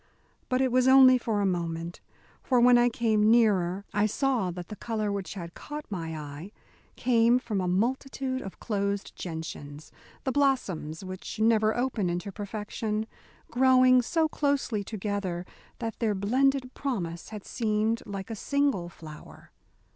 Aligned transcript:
But 0.49 0.61
it 0.61 0.71
was 0.71 0.87
only 0.87 1.19
for 1.19 1.41
a 1.41 1.45
moment, 1.45 2.01
for 2.41 2.59
when 2.59 2.75
I 2.75 2.89
came 2.89 3.29
nearer 3.29 3.85
I 3.93 4.07
saw 4.07 4.49
that 4.49 4.69
the 4.69 4.75
colour 4.75 5.11
which 5.11 5.35
had 5.35 5.53
caught 5.53 5.85
my 5.91 6.17
eye 6.17 6.51
came 6.95 7.37
from 7.37 7.61
a 7.61 7.67
multitude 7.67 8.41
of 8.41 8.59
closed 8.59 9.15
gentians 9.15 9.91
the 10.23 10.31
blossoms 10.31 11.03
which 11.05 11.39
never 11.39 11.77
open 11.77 12.09
into 12.09 12.31
perfection 12.31 13.05
growing 13.51 14.01
so 14.01 14.27
closely 14.27 14.83
together 14.83 15.45
that 15.77 15.99
their 15.99 16.15
blended 16.15 16.73
promise 16.73 17.29
had 17.29 17.45
seemed 17.45 18.01
like 18.07 18.31
a 18.31 18.35
single 18.35 18.89
flower. 18.89 19.51